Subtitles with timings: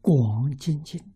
[0.00, 1.12] 广精进，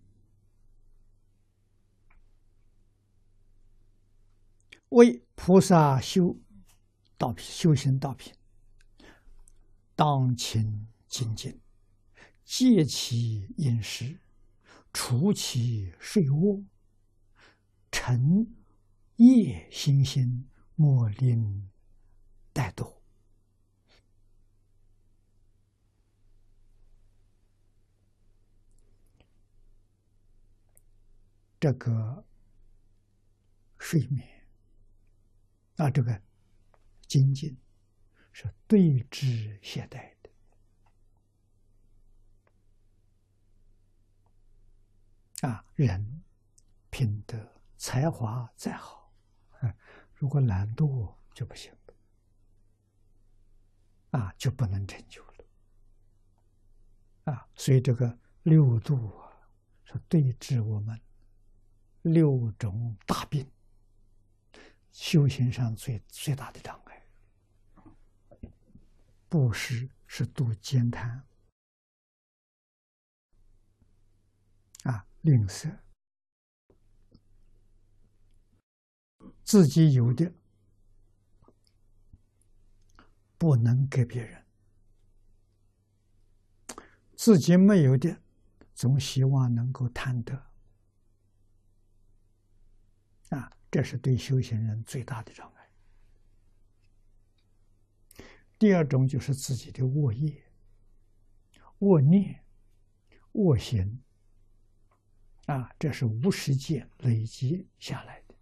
[4.90, 6.38] 为菩萨修
[7.16, 8.34] 道品、修行道品，
[9.94, 11.58] 当勤精进，
[12.44, 14.20] 戒其饮食，
[14.92, 16.62] 除其睡卧，
[17.90, 18.54] 晨
[19.16, 21.70] 夜心心，莫令
[22.52, 23.01] 怠惰。
[31.62, 32.26] 这个
[33.78, 34.28] 睡眠
[35.76, 36.20] 啊，这个
[37.06, 37.56] 精进
[38.32, 40.12] 是对治懈怠
[45.40, 45.64] 的啊。
[45.76, 46.20] 人
[46.90, 47.38] 品德
[47.76, 49.14] 才华再好，
[50.16, 51.72] 如果懒惰就不行
[54.10, 55.44] 啊，就不能成就了
[57.32, 57.48] 啊。
[57.54, 59.32] 所以这个六度啊，
[59.84, 61.00] 是对治我们。
[62.02, 63.48] 六种大病，
[64.90, 67.06] 修行上最最大的障碍，
[69.28, 71.24] 布施是度艰贪
[74.82, 75.78] 啊，吝啬，
[79.44, 80.32] 自己有的
[83.38, 84.44] 不能给别人，
[87.14, 88.20] 自己没有的，
[88.74, 90.51] 总希望能够贪得。
[93.36, 95.70] 啊，这是对修行人最大的障碍。
[98.58, 100.44] 第二种就是自己的恶业、
[101.78, 102.44] 恶念、
[103.32, 104.02] 恶行，
[105.46, 108.34] 啊，这是无始界累积下来的。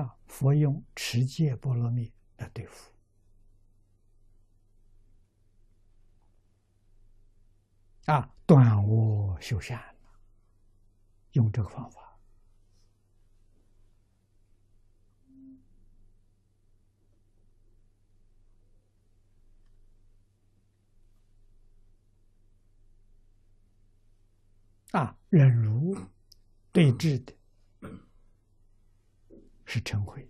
[0.00, 2.92] 啊，佛用持戒波罗蜜来对付，
[8.06, 9.94] 啊，断恶修善，
[11.32, 12.07] 用这个方法。
[24.92, 25.96] 啊，忍辱
[26.72, 27.34] 对峙的
[29.66, 30.26] 是嗔恚；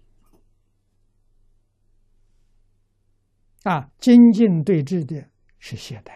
[3.62, 5.30] 啊，精进对峙的
[5.60, 6.12] 是懈怠；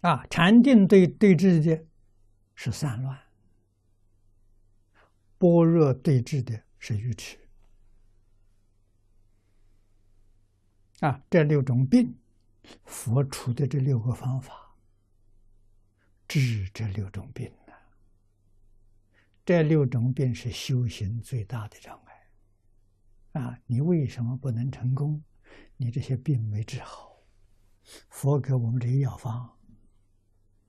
[0.00, 1.86] 啊，禅定对对峙的
[2.56, 3.16] 是散乱；
[5.38, 7.47] 般若对峙的是愚痴。
[11.00, 12.12] 啊，这六种病，
[12.84, 14.74] 佛出的这六个方法，
[16.26, 17.72] 治这六种病呢？
[19.44, 23.40] 这六种病是修行最大的障碍。
[23.40, 25.22] 啊，你为什么不能成功？
[25.76, 27.22] 你这些病没治好，
[28.10, 29.56] 佛给我们这些药方，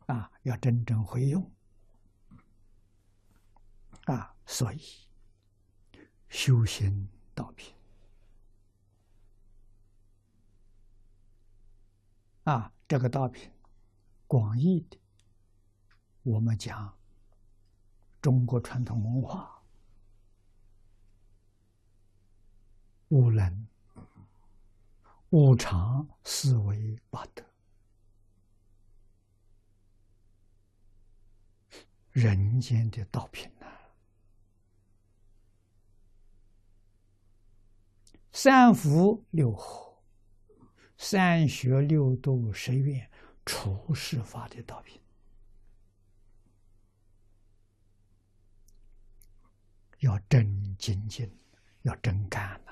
[0.06, 1.52] 啊，要真正会用。
[4.06, 4.82] 啊，所以
[6.28, 7.79] 修行道品。
[12.50, 13.48] 啊，这个道品，
[14.26, 14.98] 广义的，
[16.24, 16.98] 我们讲
[18.20, 19.62] 中国传统文化，
[23.10, 23.68] 无能、
[25.30, 27.46] 无常、思维八德，
[32.10, 33.68] 人间的道品呐，
[38.32, 39.89] 三福六和。
[41.02, 43.10] 三学六度十愿
[43.46, 45.00] 出世法的道品，
[50.00, 51.32] 要真精进，
[51.84, 52.69] 要真干呐！